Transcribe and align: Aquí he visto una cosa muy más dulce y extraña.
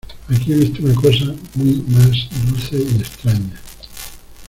Aquí 0.27 0.51
he 0.51 0.55
visto 0.55 0.81
una 0.81 0.95
cosa 0.95 1.25
muy 1.53 1.75
más 1.85 2.27
dulce 2.47 2.75
y 2.75 3.01
extraña. 3.01 3.55